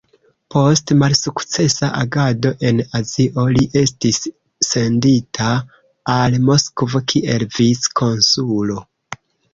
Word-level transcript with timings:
Post 0.53 0.93
malsukcesa 1.01 1.89
agado 1.99 2.53
en 2.69 2.79
Azio, 2.99 3.45
li 3.57 3.65
estis 3.83 4.19
sendita 4.69 5.53
al 6.17 6.39
Moskvo 6.49 7.03
kiel 7.13 7.47
vic-konsulo. 7.59 8.81